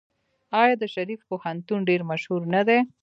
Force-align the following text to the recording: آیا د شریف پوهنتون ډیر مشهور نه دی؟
آیا 0.61 0.75
د 0.79 0.83
شریف 0.95 1.19
پوهنتون 1.29 1.79
ډیر 1.89 2.01
مشهور 2.11 2.41
نه 2.53 2.61
دی؟ 2.67 2.79